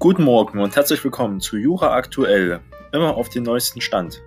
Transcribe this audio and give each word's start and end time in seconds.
Guten 0.00 0.24
Morgen 0.24 0.60
und 0.60 0.74
herzlich 0.76 1.04
willkommen 1.04 1.40
zu 1.40 1.58
Jura 1.58 1.92
Aktuell, 1.94 2.62
immer 2.90 3.18
auf 3.18 3.28
den 3.28 3.42
neuesten 3.42 3.82
Stand. 3.82 4.22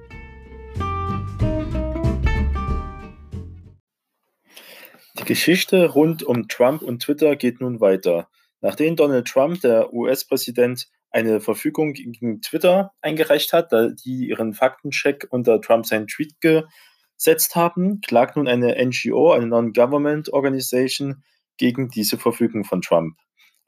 Die 5.17 5.25
Geschichte 5.25 5.89
rund 5.89 6.21
um 6.21 6.47
Trump 6.47 6.83
und 6.83 7.01
Twitter 7.01 7.35
geht 7.35 7.59
nun 7.59 7.81
weiter. 7.81 8.27
Nachdem 8.61 8.95
Donald 8.95 9.27
Trump, 9.27 9.61
der 9.61 9.91
US-Präsident, 9.91 10.89
eine 11.09 11.41
Verfügung 11.41 11.93
gegen 11.93 12.39
Twitter 12.41 12.91
eingereicht 13.01 13.51
hat, 13.51 13.73
da 13.73 13.87
die 13.87 14.27
ihren 14.29 14.53
Faktencheck 14.53 15.25
unter 15.31 15.59
Trump 15.59 15.87
seinen 15.87 16.05
Tweet 16.05 16.35
gesetzt 16.39 17.55
haben, 17.55 17.99
klagt 18.01 18.35
nun 18.35 18.47
eine 18.47 18.75
NGO, 18.75 19.31
eine 19.31 19.47
Non-Government 19.47 20.31
Organization, 20.31 21.23
gegen 21.57 21.89
diese 21.89 22.19
Verfügung 22.19 22.63
von 22.63 22.81
Trump. 22.81 23.15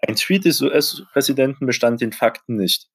Ein 0.08 0.16
Tweet 0.18 0.46
des 0.46 0.62
US-Präsidenten 0.62 1.66
bestand 1.66 2.00
den 2.00 2.12
Fakten 2.12 2.58
nicht. 2.58 2.90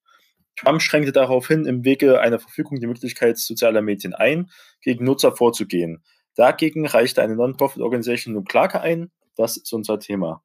Trump 0.56 0.80
schränkte 0.80 1.10
daraufhin 1.10 1.66
im 1.66 1.84
Wege 1.84 2.20
einer 2.20 2.38
Verfügung 2.38 2.78
die 2.78 2.86
Möglichkeit 2.86 3.36
sozialer 3.38 3.82
Medien 3.82 4.14
ein, 4.14 4.50
gegen 4.80 5.04
Nutzer 5.04 5.34
vorzugehen. 5.34 6.04
Dagegen 6.36 6.86
reichte 6.86 7.22
eine 7.22 7.34
Non-Profit-Organisation 7.34 8.34
nun 8.34 8.44
Klage 8.44 8.80
ein. 8.80 9.10
Das 9.36 9.56
ist 9.56 9.72
unser 9.72 9.98
Thema. 9.98 10.44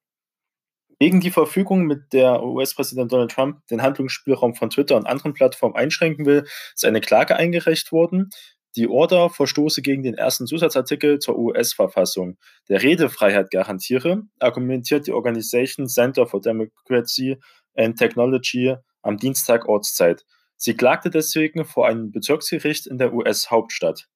Gegen 0.98 1.20
die 1.20 1.30
Verfügung, 1.30 1.84
mit 1.84 2.12
der 2.12 2.42
US-Präsident 2.42 3.12
Donald 3.12 3.30
Trump 3.30 3.64
den 3.68 3.82
Handlungsspielraum 3.82 4.54
von 4.54 4.70
Twitter 4.70 4.96
und 4.96 5.06
anderen 5.06 5.34
Plattformen 5.34 5.76
einschränken 5.76 6.26
will, 6.26 6.46
ist 6.74 6.84
eine 6.84 7.00
Klage 7.00 7.36
eingereicht 7.36 7.92
worden. 7.92 8.30
Die 8.76 8.88
Order 8.88 9.30
verstoße 9.30 9.80
gegen 9.80 10.02
den 10.02 10.18
ersten 10.18 10.46
Zusatzartikel 10.46 11.18
zur 11.18 11.38
US-Verfassung, 11.38 12.36
der 12.68 12.82
Redefreiheit 12.82 13.50
garantiere, 13.50 14.24
argumentiert 14.38 15.06
die 15.06 15.12
Organisation 15.12 15.88
Center 15.88 16.26
for 16.26 16.42
Democracy 16.42 17.38
and 17.74 17.98
Technology 17.98 18.76
am 19.00 19.16
Dienstag 19.16 19.66
Ortszeit. 19.66 20.26
Sie 20.56 20.74
klagte 20.74 21.08
deswegen 21.08 21.64
vor 21.64 21.86
einem 21.86 22.10
Bezirksgericht 22.10 22.86
in 22.86 22.98
der 22.98 23.14
US-Hauptstadt. 23.14 24.08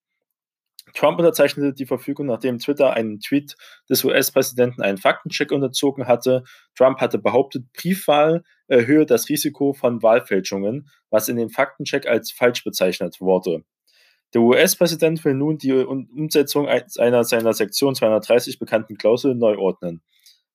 Trump 0.93 1.19
unterzeichnete 1.19 1.73
die 1.73 1.87
Verfügung, 1.87 2.27
nachdem 2.27 2.59
Twitter 2.59 2.93
einen 2.93 3.21
Tweet 3.21 3.57
des 3.89 4.05
US-Präsidenten 4.05 4.83
einen 4.83 4.99
Faktencheck 4.99 5.53
unterzogen 5.53 6.07
hatte. 6.07 6.45
Trump 6.75 7.01
hatte 7.01 7.19
behauptet, 7.19 7.65
Briefwahl 7.73 8.43
erhöhe 8.67 9.07
das 9.07 9.29
Risiko 9.31 9.73
von 9.73 10.03
Wahlfälschungen, 10.03 10.91
was 11.09 11.29
in 11.29 11.37
dem 11.37 11.49
Faktencheck 11.49 12.07
als 12.07 12.31
falsch 12.31 12.63
bezeichnet 12.65 13.21
wurde. 13.21 13.65
Der 14.33 14.43
US-Präsident 14.43 15.25
will 15.25 15.35
nun 15.35 15.59
die 15.59 15.73
Umsetzung 15.73 16.69
einer 16.69 17.25
seiner 17.25 17.53
Sektion 17.53 17.95
230 17.95 18.59
bekannten 18.59 18.97
Klausel 18.97 19.35
neu 19.35 19.59
ordnen. 19.59 20.03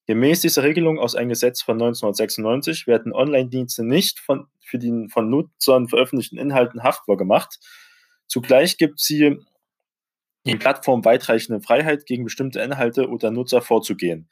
Gemäß 0.07 0.41
dieser 0.41 0.63
Regelung 0.63 0.99
aus 0.99 1.15
einem 1.15 1.29
Gesetz 1.29 1.61
von 1.61 1.75
1996 1.75 2.85
werden 2.87 3.11
Online-Dienste 3.11 3.83
nicht 3.83 4.19
von, 4.19 4.47
für 4.61 4.77
die 4.77 5.07
von 5.09 5.29
Nutzern 5.29 5.87
veröffentlichten 5.89 6.37
Inhalten 6.37 6.83
haftbar 6.83 7.17
gemacht. 7.17 7.59
Zugleich 8.27 8.77
gibt 8.77 8.99
sie 8.99 9.39
den 10.45 10.59
Plattformen 10.59 11.03
weitreichende 11.03 11.59
Freiheit, 11.59 12.05
gegen 12.05 12.23
bestimmte 12.23 12.61
Inhalte 12.61 13.09
oder 13.09 13.31
Nutzer 13.31 13.61
vorzugehen. 13.61 14.29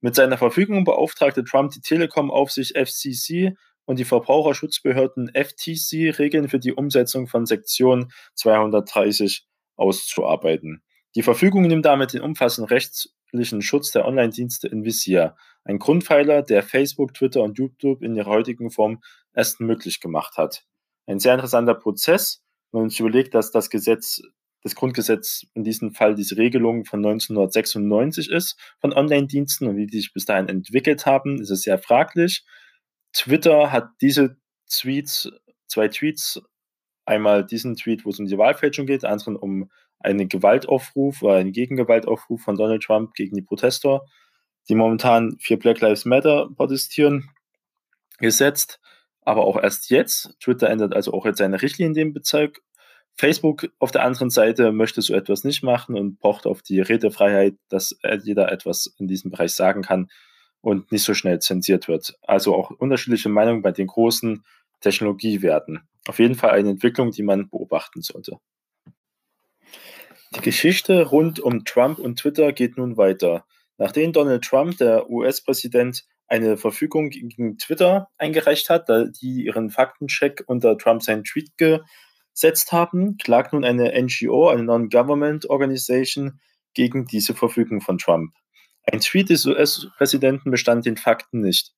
Mit 0.00 0.16
seiner 0.16 0.38
Verfügung 0.38 0.84
beauftragte 0.84 1.44
Trump 1.44 1.72
die 1.72 1.80
Telekom-Aufsicht 1.80 2.76
FCC 2.76 3.56
und 3.86 3.98
die 3.98 4.04
Verbraucherschutzbehörden 4.04 5.30
FTC 5.34 6.18
Regeln 6.18 6.48
für 6.48 6.58
die 6.58 6.72
Umsetzung 6.72 7.26
von 7.26 7.46
Sektion 7.46 8.12
230 8.34 9.46
auszuarbeiten. 9.76 10.82
Die 11.14 11.22
Verfügung 11.22 11.62
nimmt 11.62 11.86
damit 11.86 12.12
den 12.12 12.20
umfassenden 12.20 12.68
rechtlichen 12.68 13.62
Schutz 13.62 13.90
der 13.92 14.04
Online-Dienste 14.04 14.68
in 14.68 14.84
Visier, 14.84 15.34
ein 15.64 15.78
Grundpfeiler, 15.78 16.42
der 16.42 16.62
Facebook, 16.62 17.14
Twitter 17.14 17.42
und 17.42 17.58
YouTube 17.58 18.02
in 18.02 18.14
ihrer 18.14 18.30
heutigen 18.30 18.70
Form 18.70 19.00
erst 19.34 19.60
möglich 19.60 20.00
gemacht 20.00 20.36
hat. 20.36 20.64
Ein 21.06 21.18
sehr 21.18 21.34
interessanter 21.34 21.74
Prozess, 21.74 22.42
wenn 22.72 22.82
man 22.82 22.90
sich 22.90 23.00
überlegt, 23.00 23.34
dass 23.34 23.50
das 23.50 23.70
Gesetz, 23.70 24.20
das 24.62 24.74
Grundgesetz 24.74 25.46
in 25.54 25.64
diesem 25.64 25.92
Fall 25.92 26.14
diese 26.14 26.36
Regelung 26.36 26.84
von 26.84 26.98
1996 27.04 28.30
ist 28.30 28.58
von 28.80 28.92
Online-Diensten 28.92 29.66
und 29.68 29.76
wie 29.76 29.86
die 29.86 29.98
sich 29.98 30.12
bis 30.12 30.24
dahin 30.24 30.48
entwickelt 30.48 31.06
haben, 31.06 31.40
ist 31.40 31.50
es 31.50 31.62
sehr 31.62 31.78
fraglich. 31.78 32.44
Twitter 33.12 33.72
hat 33.72 33.90
diese 34.00 34.36
Tweets, 34.68 35.30
zwei 35.66 35.88
Tweets, 35.88 36.42
einmal 37.04 37.44
diesen 37.44 37.76
Tweet, 37.76 38.04
wo 38.04 38.10
es 38.10 38.18
um 38.18 38.26
die 38.26 38.38
Wahlfälschung 38.38 38.86
geht, 38.86 39.04
anderen 39.04 39.36
um 39.36 39.70
einen 39.98 40.28
Gewaltaufruf 40.28 41.22
oder 41.22 41.36
einen 41.36 41.52
Gegengewaltaufruf 41.52 42.42
von 42.42 42.56
Donald 42.56 42.82
Trump 42.82 43.14
gegen 43.14 43.36
die 43.36 43.42
Protester, 43.42 44.02
die 44.68 44.74
momentan 44.74 45.36
für 45.40 45.56
Black 45.56 45.80
Lives 45.80 46.04
Matter 46.04 46.48
protestieren, 46.54 47.30
gesetzt. 48.18 48.80
Aber 49.22 49.44
auch 49.44 49.60
erst 49.60 49.90
jetzt. 49.90 50.36
Twitter 50.40 50.68
ändert 50.68 50.94
also 50.94 51.12
auch 51.12 51.26
jetzt 51.26 51.38
seine 51.38 51.60
Richtlinie 51.60 51.88
in 51.88 51.94
dem 51.94 52.12
Bezirk. 52.12 52.62
Facebook 53.14 53.68
auf 53.78 53.90
der 53.90 54.04
anderen 54.04 54.30
Seite 54.30 54.72
möchte 54.72 55.02
so 55.02 55.14
etwas 55.14 55.42
nicht 55.42 55.62
machen 55.62 55.96
und 55.96 56.20
pocht 56.20 56.46
auf 56.46 56.62
die 56.62 56.80
Redefreiheit, 56.80 57.54
dass 57.68 57.98
jeder 58.22 58.52
etwas 58.52 58.94
in 58.98 59.08
diesem 59.08 59.30
Bereich 59.30 59.52
sagen 59.52 59.82
kann 59.82 60.10
und 60.66 60.90
nicht 60.90 61.04
so 61.04 61.14
schnell 61.14 61.38
zensiert 61.38 61.86
wird. 61.86 62.18
Also 62.22 62.52
auch 62.52 62.72
unterschiedliche 62.72 63.28
Meinungen 63.28 63.62
bei 63.62 63.70
den 63.70 63.86
großen 63.86 64.44
Technologiewerten. 64.80 65.82
Auf 66.08 66.18
jeden 66.18 66.34
Fall 66.34 66.50
eine 66.50 66.70
Entwicklung, 66.70 67.12
die 67.12 67.22
man 67.22 67.48
beobachten 67.48 68.02
sollte. 68.02 68.40
Die 70.34 70.40
Geschichte 70.40 71.06
rund 71.06 71.38
um 71.38 71.64
Trump 71.64 72.00
und 72.00 72.18
Twitter 72.18 72.52
geht 72.52 72.78
nun 72.78 72.96
weiter. 72.96 73.46
Nachdem 73.78 74.12
Donald 74.12 74.44
Trump, 74.44 74.76
der 74.78 75.08
US-Präsident, 75.08 76.04
eine 76.26 76.56
Verfügung 76.56 77.10
gegen 77.10 77.58
Twitter 77.58 78.08
eingereicht 78.18 78.68
hat, 78.68 78.88
da 78.88 79.04
die 79.04 79.44
ihren 79.44 79.70
Faktencheck 79.70 80.42
unter 80.48 80.76
Trump 80.76 81.00
seinen 81.04 81.22
Tweet 81.22 81.52
gesetzt 81.56 82.72
haben, 82.72 83.18
klagt 83.18 83.52
nun 83.52 83.64
eine 83.64 83.92
NGO, 84.02 84.48
eine 84.48 84.64
Non-Government 84.64 85.48
Organization, 85.48 86.40
gegen 86.74 87.06
diese 87.06 87.34
Verfügung 87.34 87.80
von 87.80 87.98
Trump. 87.98 88.34
Ein 88.90 89.00
Tweet 89.00 89.30
des 89.30 89.44
US-Präsidenten 89.46 90.50
bestand 90.50 90.86
den 90.86 90.96
Fakten 90.96 91.40
nicht. 91.40 91.72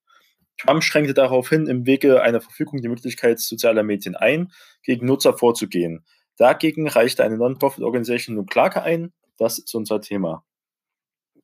Trump 0.58 0.82
schränkte 0.82 1.14
daraufhin 1.14 1.66
im 1.66 1.86
Wege 1.86 2.20
einer 2.22 2.40
Verfügung 2.40 2.82
die 2.82 2.88
Möglichkeit 2.88 3.38
sozialer 3.40 3.82
Medien 3.82 4.14
ein, 4.14 4.52
gegen 4.82 5.06
Nutzer 5.06 5.32
vorzugehen. 5.32 6.04
Dagegen 6.36 6.88
reichte 6.88 7.24
eine 7.24 7.38
Non-Profit-Organisation 7.38 8.36
nun 8.36 8.46
Klage 8.46 8.82
ein. 8.82 9.12
Das 9.38 9.58
ist 9.58 9.74
unser 9.74 10.00
Thema. 10.00 10.44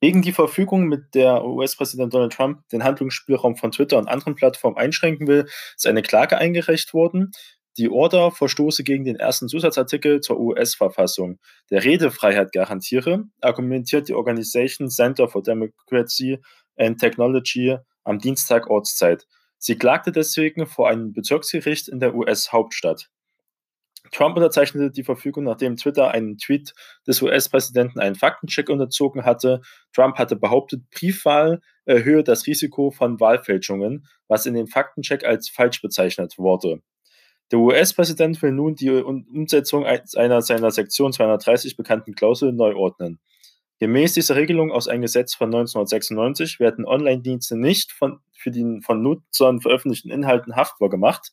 Gegen 0.00 0.20
die 0.20 0.32
Verfügung, 0.32 0.84
mit 0.84 1.14
der 1.14 1.44
US-Präsident 1.44 2.12
Donald 2.12 2.34
Trump 2.34 2.68
den 2.68 2.84
Handlungsspielraum 2.84 3.56
von 3.56 3.70
Twitter 3.70 3.96
und 3.96 4.08
anderen 4.08 4.34
Plattformen 4.34 4.76
einschränken 4.76 5.26
will, 5.26 5.46
ist 5.76 5.86
eine 5.86 6.02
Klage 6.02 6.36
eingereicht 6.36 6.92
worden. 6.92 7.32
Die 7.76 7.90
Order 7.90 8.30
verstoße 8.30 8.84
gegen 8.84 9.04
den 9.04 9.16
ersten 9.16 9.48
Zusatzartikel 9.48 10.20
zur 10.20 10.38
US-Verfassung, 10.38 11.40
der 11.70 11.82
Redefreiheit 11.82 12.52
garantiere, 12.52 13.24
argumentiert 13.40 14.08
die 14.08 14.14
Organisation 14.14 14.88
Center 14.88 15.28
for 15.28 15.42
Democracy 15.42 16.38
and 16.76 17.00
Technology 17.00 17.76
am 18.04 18.20
Dienstag 18.20 18.70
Ortszeit. 18.70 19.26
Sie 19.58 19.76
klagte 19.76 20.12
deswegen 20.12 20.66
vor 20.66 20.88
einem 20.88 21.12
Bezirksgericht 21.12 21.88
in 21.88 21.98
der 21.98 22.14
US-Hauptstadt. 22.14 23.08
Trump 24.12 24.36
unterzeichnete 24.36 24.92
die 24.92 25.02
Verfügung, 25.02 25.44
nachdem 25.44 25.76
Twitter 25.76 26.12
einen 26.12 26.38
Tweet 26.38 26.74
des 27.08 27.22
US-Präsidenten 27.22 27.98
einen 27.98 28.14
Faktencheck 28.14 28.68
unterzogen 28.68 29.24
hatte. 29.24 29.62
Trump 29.92 30.16
hatte 30.18 30.36
behauptet, 30.36 30.82
Briefwahl 30.90 31.60
erhöhe 31.86 32.22
das 32.22 32.46
Risiko 32.46 32.92
von 32.92 33.18
Wahlfälschungen, 33.18 34.06
was 34.28 34.46
in 34.46 34.54
dem 34.54 34.68
Faktencheck 34.68 35.24
als 35.24 35.48
falsch 35.48 35.82
bezeichnet 35.82 36.38
wurde. 36.38 36.82
Der 37.50 37.58
US-Präsident 37.58 38.40
will 38.42 38.52
nun 38.52 38.74
die 38.74 38.90
Umsetzung 38.90 39.84
einer 39.84 40.42
seiner 40.42 40.70
Sektion 40.70 41.12
230 41.12 41.76
bekannten 41.76 42.14
Klausel 42.14 42.52
neu 42.52 42.74
ordnen. 42.74 43.20
Gemäß 43.80 44.14
dieser 44.14 44.36
Regelung 44.36 44.70
aus 44.70 44.88
einem 44.88 45.02
Gesetz 45.02 45.34
von 45.34 45.48
1996 45.48 46.60
werden 46.60 46.86
Online-Dienste 46.86 47.56
nicht 47.56 47.92
von, 47.92 48.20
für 48.32 48.50
die 48.50 48.80
von 48.82 49.02
Nutzern 49.02 49.60
veröffentlichten 49.60 50.10
Inhalten 50.10 50.56
haftbar 50.56 50.88
gemacht. 50.88 51.32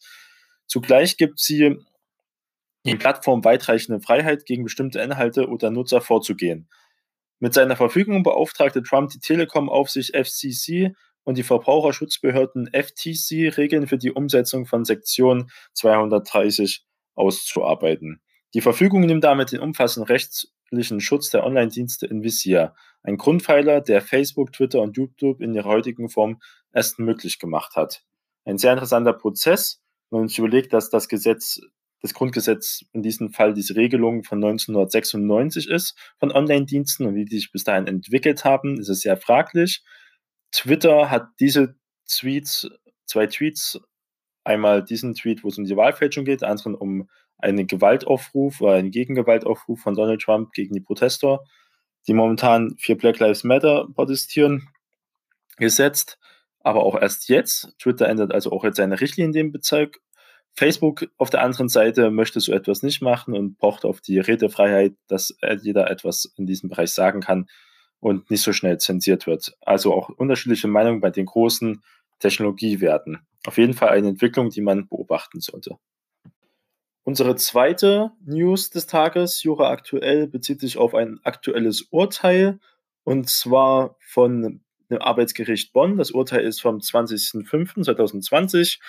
Zugleich 0.67 1.17
gibt 1.17 1.39
sie 1.39 1.77
den 2.85 2.97
Plattformen 2.97 3.45
weitreichende 3.45 4.01
Freiheit, 4.01 4.45
gegen 4.45 4.63
bestimmte 4.63 4.99
Inhalte 4.99 5.47
oder 5.47 5.69
Nutzer 5.69 6.01
vorzugehen. 6.01 6.67
Mit 7.39 7.53
seiner 7.53 7.75
Verfügung 7.75 8.23
beauftragte 8.23 8.83
Trump 8.83 9.09
die 9.11 9.19
Telekom-Aufsicht 9.19 10.15
FCC 10.15 10.93
und 11.23 11.37
die 11.37 11.43
Verbraucherschutzbehörden 11.43 12.69
FTC 12.73 13.57
Regeln 13.57 13.87
für 13.87 13.97
die 13.97 14.11
Umsetzung 14.11 14.65
von 14.65 14.85
Sektion 14.85 15.49
230 15.73 16.83
auszuarbeiten. 17.15 18.21
Die 18.53 18.61
Verfügung 18.61 19.01
nimmt 19.01 19.23
damit 19.23 19.51
den 19.51 19.59
umfassenden 19.59 20.07
rechtlichen 20.07 20.99
Schutz 20.99 21.29
der 21.29 21.45
Online-Dienste 21.45 22.05
in 22.07 22.23
Visier, 22.23 22.73
ein 23.03 23.17
Grundpfeiler, 23.17 23.81
der 23.81 24.01
Facebook, 24.01 24.53
Twitter 24.53 24.81
und 24.81 24.97
YouTube 24.97 25.41
in 25.41 25.53
ihrer 25.53 25.69
heutigen 25.69 26.09
Form 26.09 26.41
erst 26.73 26.99
möglich 26.99 27.39
gemacht 27.39 27.75
hat. 27.75 28.03
Ein 28.45 28.57
sehr 28.57 28.73
interessanter 28.73 29.13
Prozess, 29.13 29.81
wenn 30.09 30.21
man 30.21 30.27
sich 30.27 30.39
überlegt, 30.39 30.73
dass 30.73 30.89
das 30.89 31.07
Gesetz, 31.07 31.61
das 32.01 32.13
Grundgesetz 32.13 32.83
in 32.93 33.01
diesem 33.01 33.31
Fall 33.31 33.53
diese 33.53 33.75
Regelung 33.75 34.23
von 34.23 34.43
1996 34.43 35.69
ist 35.69 35.95
von 36.19 36.31
Online-Diensten 36.31 37.05
und 37.05 37.15
wie 37.15 37.25
die 37.25 37.37
sich 37.37 37.51
bis 37.51 37.63
dahin 37.63 37.87
entwickelt 37.87 38.43
haben, 38.43 38.79
ist 38.79 38.89
es 38.89 39.01
sehr 39.01 39.17
fraglich. 39.17 39.83
Twitter 40.51 41.09
hat 41.09 41.29
diese 41.39 41.75
Tweets, 42.07 42.69
zwei 43.05 43.27
Tweets, 43.27 43.79
Einmal 44.43 44.83
diesen 44.83 45.13
Tweet, 45.13 45.43
wo 45.43 45.49
es 45.49 45.57
um 45.57 45.65
die 45.65 45.77
Wahlfälschung 45.77 46.25
geht, 46.25 46.43
anderen 46.43 46.73
um 46.73 47.09
einen 47.37 47.67
Gewaltaufruf 47.67 48.61
oder 48.61 48.73
einen 48.73 48.91
Gegengewaltaufruf 48.91 49.79
von 49.79 49.95
Donald 49.95 50.21
Trump 50.21 50.53
gegen 50.53 50.73
die 50.73 50.81
Protester, 50.81 51.43
die 52.07 52.13
momentan 52.13 52.75
für 52.77 52.95
Black 52.95 53.19
Lives 53.19 53.43
Matter 53.43 53.87
protestieren, 53.93 54.67
gesetzt. 55.57 56.17
Aber 56.63 56.83
auch 56.83 56.99
erst 56.99 57.29
jetzt. 57.29 57.75
Twitter 57.79 58.07
ändert 58.07 58.33
also 58.33 58.51
auch 58.51 58.63
jetzt 58.63 58.77
seine 58.77 58.99
Richtlinie 58.99 59.27
in 59.27 59.33
dem 59.33 59.51
Bezirk. 59.51 59.99
Facebook 60.53 61.07
auf 61.17 61.29
der 61.29 61.41
anderen 61.41 61.69
Seite 61.69 62.11
möchte 62.11 62.39
so 62.39 62.51
etwas 62.51 62.83
nicht 62.83 63.01
machen 63.01 63.35
und 63.35 63.57
pocht 63.57 63.85
auf 63.85 64.01
die 64.01 64.19
Redefreiheit, 64.19 64.93
dass 65.07 65.35
jeder 65.61 65.89
etwas 65.89 66.25
in 66.35 66.45
diesem 66.45 66.69
Bereich 66.69 66.91
sagen 66.91 67.21
kann 67.21 67.47
und 68.01 68.29
nicht 68.29 68.41
so 68.41 68.51
schnell 68.51 68.77
zensiert 68.79 69.25
wird. 69.27 69.55
Also 69.61 69.93
auch 69.93 70.09
unterschiedliche 70.09 70.67
Meinungen 70.67 70.99
bei 70.99 71.11
den 71.11 71.27
großen 71.27 71.81
Technologiewerten. 72.19 73.19
Auf 73.45 73.57
jeden 73.57 73.73
Fall 73.73 73.87
eine 73.89 74.09
Entwicklung, 74.09 74.49
die 74.49 74.59
man 74.61 74.89
beobachten 74.89 75.39
sollte. 75.39 75.77
Unsere 77.03 77.35
zweite 77.35 78.11
News 78.25 78.69
des 78.69 78.85
Tages, 78.87 79.43
Jura 79.43 79.69
aktuell, 79.69 80.27
bezieht 80.27 80.59
sich 80.59 80.77
auf 80.77 80.93
ein 80.93 81.21
aktuelles 81.23 81.83
Urteil 81.83 82.59
und 83.03 83.29
zwar 83.29 83.95
von 83.99 84.61
dem 84.89 85.01
Arbeitsgericht 85.01 85.71
Bonn. 85.73 85.97
Das 85.97 86.11
Urteil 86.11 86.41
ist 86.41 86.61
vom 86.61 86.77
20.05.2020. 86.77 88.79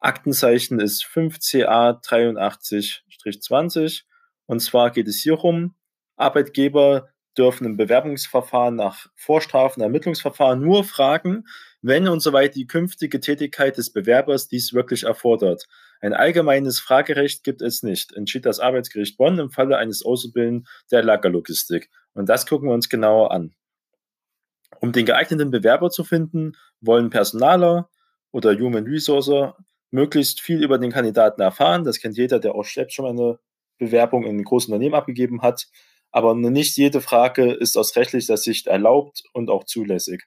Aktenzeichen 0.00 0.80
ist 0.80 1.04
5CA 1.04 2.02
83-20. 2.02 4.02
Und 4.46 4.58
zwar 4.60 4.90
geht 4.90 5.06
es 5.08 5.22
hierum, 5.22 5.74
Arbeitgeber 6.16 7.08
dürfen 7.38 7.66
im 7.66 7.76
Bewerbungsverfahren 7.76 8.76
nach 8.76 9.06
Vorstrafen, 9.14 9.82
Ermittlungsverfahren 9.82 10.60
nur 10.60 10.84
fragen, 10.84 11.44
wenn 11.82 12.08
und 12.08 12.20
soweit 12.20 12.54
die 12.56 12.66
künftige 12.66 13.20
Tätigkeit 13.20 13.76
des 13.76 13.92
Bewerbers 13.92 14.48
dies 14.48 14.72
wirklich 14.72 15.04
erfordert. 15.04 15.66
Ein 16.00 16.14
allgemeines 16.14 16.80
Fragerecht 16.80 17.44
gibt 17.44 17.62
es 17.62 17.82
nicht, 17.82 18.12
entschied 18.12 18.44
das 18.44 18.60
Arbeitsgericht 18.60 19.16
Bonn 19.16 19.38
im 19.38 19.50
Falle 19.50 19.78
eines 19.78 20.04
Auszubildenden 20.04 20.66
der 20.90 21.02
Lagerlogistik. 21.02 21.90
Und 22.14 22.28
das 22.28 22.46
gucken 22.46 22.68
wir 22.68 22.74
uns 22.74 22.88
genauer 22.88 23.30
an. 23.30 23.54
Um 24.80 24.92
den 24.92 25.06
geeigneten 25.06 25.50
Bewerber 25.50 25.90
zu 25.90 26.04
finden, 26.04 26.52
wollen 26.80 27.10
Personaler 27.10 27.88
oder 28.32 28.58
Human 28.58 28.84
Resources 28.84 29.52
möglichst 29.90 30.40
viel 30.40 30.62
über 30.62 30.78
den 30.78 30.92
Kandidaten 30.92 31.40
erfahren. 31.40 31.84
Das 31.84 31.98
kennt 32.00 32.16
jeder, 32.16 32.38
der 32.38 32.54
auch 32.54 32.64
selbst 32.64 32.94
schon 32.94 33.06
eine 33.06 33.38
Bewerbung 33.78 34.24
in 34.24 34.30
einem 34.30 34.44
großen 34.44 34.72
Unternehmen 34.72 34.94
abgegeben 34.94 35.42
hat. 35.42 35.66
Aber 36.12 36.34
nicht 36.34 36.76
jede 36.76 37.00
Frage 37.00 37.52
ist 37.52 37.76
aus 37.76 37.96
rechtlicher 37.96 38.36
Sicht 38.36 38.66
erlaubt 38.66 39.22
und 39.32 39.50
auch 39.50 39.64
zulässig. 39.64 40.24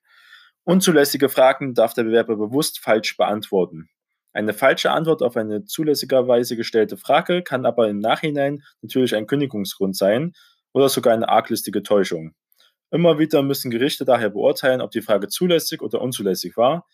Unzulässige 0.64 1.30
Fragen 1.30 1.74
darf 1.74 1.94
der 1.94 2.04
Bewerber 2.04 2.36
bewusst 2.36 2.80
falsch 2.80 3.18
beantworten. 3.18 3.90
Eine 4.34 4.54
falsche 4.54 4.92
Antwort 4.92 5.24
auf 5.24 5.36
eine 5.36 5.66
zulässigerweise 5.66 6.56
gestellte 6.56 6.98
Frage 6.98 7.42
kann 7.42 7.66
aber 7.66 7.90
im 7.90 7.98
Nachhinein 8.00 8.64
natürlich 8.82 9.16
ein 9.16 9.26
Kündigungsgrund 9.26 9.98
sein 9.98 10.34
oder 10.72 10.90
sogar 10.90 11.14
eine 11.14 11.30
arglistige 11.30 11.82
Täuschung. 11.82 12.36
Immer 12.92 13.20
wieder 13.20 13.42
müssen 13.42 13.72
Gerichte 13.72 14.06
daher 14.06 14.30
beurteilen, 14.30 14.82
ob 14.82 14.92
die 14.92 15.02
Frage 15.02 15.28
zulässig 15.28 15.82
oder 15.82 16.02
unzulässig 16.02 16.58
war. 16.58 16.88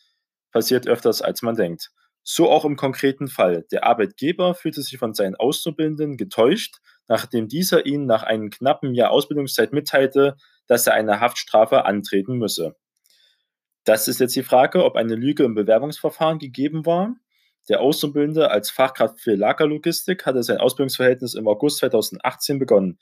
Passiert 0.51 0.87
öfters, 0.87 1.21
als 1.21 1.41
man 1.41 1.55
denkt. 1.55 1.91
So 2.23 2.49
auch 2.49 2.65
im 2.65 2.75
konkreten 2.75 3.27
Fall. 3.27 3.65
Der 3.71 3.83
Arbeitgeber 3.85 4.55
fühlte 4.55 4.81
sich 4.81 4.97
von 4.97 5.13
seinen 5.13 5.35
Auszubildenden 5.35 6.17
getäuscht, 6.17 6.77
nachdem 7.07 7.47
dieser 7.47 7.85
ihnen 7.85 8.05
nach 8.05 8.23
einem 8.23 8.49
knappen 8.49 8.93
Jahr 8.93 9.11
Ausbildungszeit 9.11 9.73
mitteilte, 9.73 10.35
dass 10.67 10.87
er 10.87 10.93
eine 10.93 11.19
Haftstrafe 11.19 11.85
antreten 11.85 12.37
müsse. 12.37 12.75
Das 13.83 14.07
ist 14.07 14.19
jetzt 14.19 14.35
die 14.35 14.43
Frage, 14.43 14.83
ob 14.83 14.95
eine 14.95 15.15
Lüge 15.15 15.43
im 15.43 15.53
Bewerbungsverfahren 15.53 16.39
gegeben 16.39 16.85
war. 16.85 17.15
Der 17.69 17.81
Auszubildende 17.81 18.49
als 18.49 18.69
Fachkraft 18.69 19.19
für 19.19 19.35
Lagerlogistik 19.35 20.25
hatte 20.25 20.43
sein 20.43 20.57
Ausbildungsverhältnis 20.57 21.35
im 21.35 21.47
August 21.47 21.79
2018 21.79 22.59
begonnen. 22.59 22.99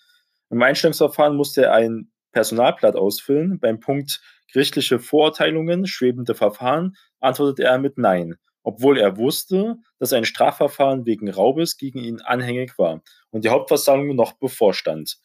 Im 0.49 0.61
Einstellungsverfahren 0.61 1.35
musste 1.35 1.63
er 1.63 1.73
ein 1.73 2.11
Personalblatt 2.33 2.95
ausfüllen. 2.95 3.59
Beim 3.59 3.79
Punkt 3.79 4.21
gerichtliche 4.51 4.99
Vorurteilungen, 4.99 5.87
schwebende 5.87 6.35
Verfahren 6.35 6.95
antwortete 7.19 7.63
er 7.63 7.77
mit 7.77 7.97
Nein, 7.97 8.35
obwohl 8.63 8.97
er 8.97 9.17
wusste, 9.17 9.77
dass 9.99 10.13
ein 10.13 10.25
Strafverfahren 10.25 11.05
wegen 11.05 11.29
Raubes 11.29 11.77
gegen 11.77 11.99
ihn 11.99 12.21
anhängig 12.21 12.77
war 12.77 13.01
und 13.29 13.43
die 13.43 13.49
Hauptversammlung 13.49 14.15
noch 14.15 14.33
bevorstand. 14.33 15.17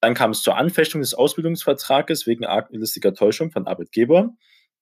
Dann 0.00 0.14
kam 0.14 0.30
es 0.30 0.42
zur 0.42 0.56
Anfechtung 0.56 1.00
des 1.00 1.14
Ausbildungsvertrages 1.14 2.26
wegen 2.26 2.46
arglistiger 2.46 3.14
Täuschung 3.14 3.50
von 3.50 3.66
Arbeitgeber. 3.66 4.30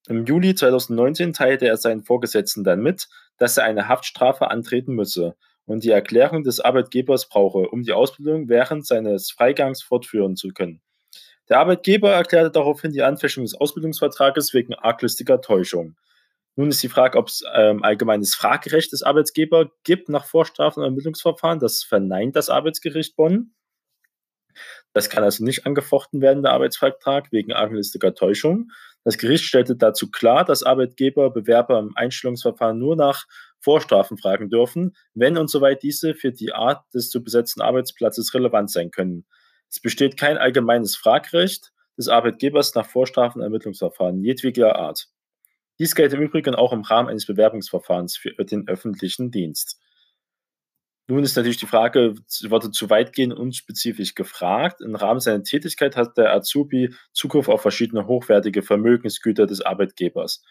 Im 0.08 0.24
Juli 0.26 0.54
2019 0.54 1.32
teilte 1.32 1.66
er 1.66 1.76
seinen 1.76 2.04
Vorgesetzten 2.04 2.64
dann 2.64 2.82
mit, 2.82 3.08
dass 3.38 3.56
er 3.56 3.64
eine 3.64 3.88
Haftstrafe 3.88 4.50
antreten 4.50 4.94
müsse 4.94 5.34
und 5.64 5.82
die 5.82 5.90
Erklärung 5.90 6.44
des 6.44 6.60
Arbeitgebers 6.60 7.28
brauche, 7.28 7.69
um 7.69 7.82
die 7.82 7.92
Ausbildung 7.92 8.48
während 8.48 8.86
seines 8.86 9.30
Freigangs 9.30 9.82
fortführen 9.82 10.36
zu 10.36 10.48
können. 10.48 10.80
Der 11.48 11.60
Arbeitgeber 11.60 12.12
erklärte 12.12 12.50
daraufhin 12.50 12.92
die 12.92 13.02
Anfechtung 13.02 13.44
des 13.44 13.54
Ausbildungsvertrages 13.54 14.52
wegen 14.54 14.74
arglistiger 14.74 15.40
Täuschung. 15.40 15.96
Nun 16.56 16.70
ist 16.70 16.82
die 16.82 16.88
Frage, 16.88 17.19
ob 17.19 17.29
es 17.29 17.44
ähm, 17.55 17.82
allgemeines 17.82 18.35
Fragerecht 18.35 18.91
des 18.93 19.03
Arbeitgebers 19.03 19.69
gibt 19.85 20.08
nach 20.08 20.25
Vorstrafen- 20.25 20.81
und 20.81 20.87
Ermittlungsverfahren. 20.87 21.61
Das 21.61 21.82
verneint 21.82 22.35
das 22.35 22.49
Arbeitsgericht 22.49 23.14
Bonn. 23.14 23.53
Das 24.94 25.11
kann 25.11 25.23
also 25.23 25.44
nicht 25.44 25.67
angefochten 25.67 26.23
werden, 26.23 26.43
der 26.43 26.53
Arbeitsvertrag, 26.53 27.31
wegen 27.31 27.53
arglistiger 27.53 28.14
Täuschung. 28.14 28.70
Das 29.05 29.19
Gericht 29.19 29.44
stellte 29.44 29.76
dazu 29.76 30.11
klar, 30.11 30.47
dass 30.47 30.62
Arbeitgeber 30.62 31.31
Bewerber 31.31 31.79
im 31.79 31.93
Einstellungsverfahren 31.94 32.79
nur 32.79 32.97
nach 32.97 33.26
Vorstrafen 33.61 34.17
fragen 34.17 34.49
dürfen, 34.49 34.97
wenn 35.12 35.37
und 35.37 35.50
soweit 35.50 35.82
diese 35.82 36.14
für 36.14 36.32
die 36.32 36.55
Art 36.55 36.82
des 36.94 37.11
zu 37.11 37.23
besetzten 37.23 37.61
Arbeitsplatzes 37.61 38.32
relevant 38.32 38.70
sein 38.70 38.91
können. 38.91 39.26
Es 39.70 39.81
besteht 39.81 40.17
kein 40.17 40.38
allgemeines 40.38 40.97
Fragrecht 40.97 41.73
des 41.99 42.08
Arbeitgebers 42.08 42.75
nach 42.75 42.88
Vorstrafen- 42.88 43.41
und 43.41 43.44
Ermittlungsverfahren 43.44 44.23
jedweder 44.23 44.76
Art. 44.76 45.08
Dies 45.78 45.94
gilt 45.94 46.12
im 46.12 46.23
Übrigen 46.23 46.55
auch 46.55 46.73
im 46.73 46.82
Rahmen 46.82 47.08
eines 47.08 47.26
Bewerbungsverfahrens 47.26 48.17
für 48.17 48.32
den 48.44 48.67
öffentlichen 48.67 49.31
Dienst. 49.31 49.78
Nun 51.08 51.23
ist 51.23 51.37
natürlich 51.37 51.58
die 51.58 51.67
Frage, 51.67 52.14
wurde 52.49 52.73
zu 52.73 52.90
weitgehend 52.90 53.32
unspezifisch 53.32 54.14
gefragt. 54.14 54.81
Im 54.81 54.96
Rahmen 54.96 55.20
seiner 55.20 55.44
Tätigkeit 55.44 55.96
hat 55.96 56.17
der 56.17 56.32
Azubi 56.32 56.93
Zugriff 57.12 57.49
auf 57.49 57.62
verschiedene 57.62 58.08
hochwertige 58.08 58.62
Vermögensgüter 58.62 59.46
des 59.46 59.60
Arbeitgebers. 59.60 60.43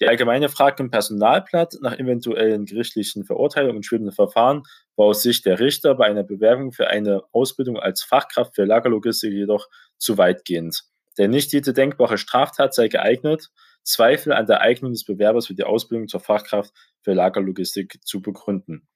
Die 0.00 0.08
allgemeine 0.08 0.48
Frage 0.48 0.82
im 0.82 0.90
Personalblatt 0.90 1.76
nach 1.80 1.96
eventuellen 1.98 2.66
gerichtlichen 2.66 3.24
Verurteilungen 3.24 3.76
und 3.76 3.86
schwebenden 3.86 4.14
Verfahren 4.14 4.64
war 4.96 5.06
aus 5.06 5.22
Sicht 5.22 5.46
der 5.46 5.60
Richter 5.60 5.94
bei 5.94 6.06
einer 6.06 6.24
Bewerbung 6.24 6.72
für 6.72 6.88
eine 6.88 7.22
Ausbildung 7.32 7.78
als 7.78 8.02
Fachkraft 8.02 8.56
für 8.56 8.64
Lagerlogistik 8.64 9.32
jedoch 9.32 9.68
zu 9.96 10.18
weitgehend. 10.18 10.82
Denn 11.16 11.30
nicht 11.30 11.52
jede 11.52 11.72
denkbare 11.72 12.18
Straftat 12.18 12.74
sei 12.74 12.88
geeignet, 12.88 13.50
Zweifel 13.84 14.32
an 14.32 14.46
der 14.46 14.60
Eignung 14.60 14.92
des 14.92 15.04
Bewerbers 15.04 15.46
für 15.46 15.54
die 15.54 15.64
Ausbildung 15.64 16.08
zur 16.08 16.20
Fachkraft 16.20 16.72
für 17.00 17.12
Lagerlogistik 17.12 18.04
zu 18.04 18.20
begründen. 18.20 18.88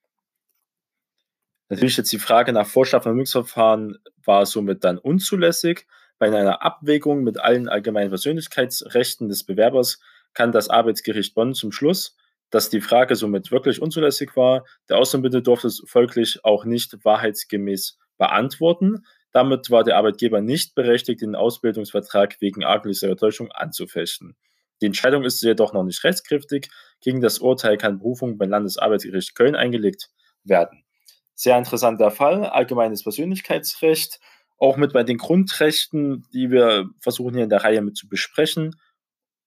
Natürlich 1.68 1.98
jetzt 1.98 2.12
die 2.12 2.18
Frage 2.18 2.52
nach 2.52 2.66
Vorstrafvermögensverfahren 2.66 3.98
war 4.24 4.46
somit 4.46 4.84
dann 4.84 4.98
unzulässig. 4.98 5.86
Bei 6.18 6.26
einer 6.26 6.62
Abwägung 6.62 7.22
mit 7.22 7.38
allen 7.38 7.68
allgemeinen 7.68 8.08
Persönlichkeitsrechten 8.08 9.28
des 9.28 9.44
Bewerbers 9.44 10.00
kann 10.32 10.50
das 10.50 10.70
Arbeitsgericht 10.70 11.34
Bonn 11.34 11.54
zum 11.54 11.70
Schluss, 11.70 12.16
dass 12.50 12.70
die 12.70 12.80
Frage 12.80 13.16
somit 13.16 13.50
wirklich 13.50 13.82
unzulässig 13.82 14.34
war. 14.34 14.64
Der 14.88 14.96
Außenbitte 14.96 15.42
durfte 15.42 15.68
es 15.68 15.82
folglich 15.86 16.44
auch 16.44 16.64
nicht 16.64 17.04
wahrheitsgemäß 17.04 17.98
beantworten. 18.16 19.04
Damit 19.32 19.70
war 19.70 19.84
der 19.84 19.98
Arbeitgeber 19.98 20.40
nicht 20.40 20.74
berechtigt, 20.74 21.20
den 21.20 21.34
Ausbildungsvertrag 21.34 22.40
wegen 22.40 22.64
arglicher 22.64 23.14
Täuschung 23.16 23.52
anzufechten. 23.52 24.36
Die 24.80 24.86
Entscheidung 24.86 25.24
ist 25.24 25.42
jedoch 25.42 25.72
noch 25.72 25.84
nicht 25.84 26.02
rechtskräftig. 26.04 26.68
Gegen 27.00 27.20
das 27.20 27.38
Urteil 27.38 27.76
kann 27.76 27.98
Berufung 27.98 28.38
beim 28.38 28.50
Landesarbeitsgericht 28.50 29.34
Köln 29.34 29.56
eingelegt 29.56 30.10
werden. 30.44 30.84
Sehr 31.34 31.58
interessanter 31.58 32.10
Fall, 32.10 32.44
allgemeines 32.44 33.02
Persönlichkeitsrecht, 33.02 34.20
auch 34.58 34.76
mit 34.76 34.92
bei 34.92 35.04
den 35.04 35.18
Grundrechten, 35.18 36.26
die 36.32 36.50
wir 36.50 36.88
versuchen 37.00 37.34
hier 37.34 37.44
in 37.44 37.50
der 37.50 37.62
Reihe 37.62 37.80
mit 37.80 37.96
zu 37.96 38.08
besprechen. 38.08 38.74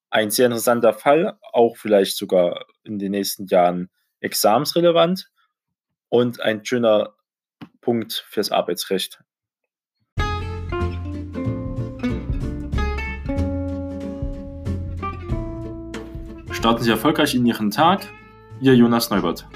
Ein 0.09 0.31
sehr 0.31 0.45
interessanter 0.45 0.93
Fall, 0.93 1.37
auch 1.41 1.77
vielleicht 1.77 2.17
sogar 2.17 2.65
in 2.83 2.97
den 2.99 3.11
nächsten 3.11 3.47
Jahren 3.47 3.89
examensrelevant 4.21 5.29
und 6.09 6.41
ein 6.41 6.65
schöner 6.65 7.13
Punkt 7.81 8.25
fürs 8.29 8.51
Arbeitsrecht. 8.51 9.19
Starten 16.61 16.83
Sie 16.83 16.91
erfolgreich 16.91 17.33
in 17.33 17.43
Ihren 17.43 17.71
Tag. 17.71 18.07
Ihr 18.59 18.75
Jonas 18.75 19.09
Neubert. 19.09 19.47